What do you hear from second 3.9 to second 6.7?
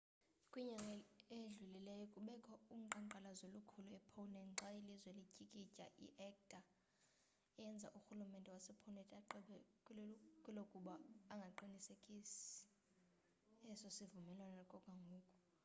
e-poland xa ilizwe lityikitya i-acta